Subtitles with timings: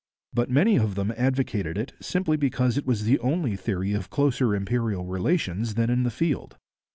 [0.33, 4.55] But many of them advocated it simply because it was the only theory of closer
[4.55, 6.57] imperial relations then in the field.